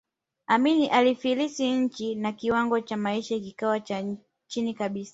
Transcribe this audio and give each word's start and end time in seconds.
Amin 0.47 0.89
aliifilisi 0.91 1.71
nchi 1.71 2.15
na 2.15 2.31
kiwango 2.31 2.79
cha 2.81 2.97
maisha 2.97 3.39
kikawa 3.39 3.79
cha 3.79 4.03
chini 4.47 4.73
kabisa 4.73 5.09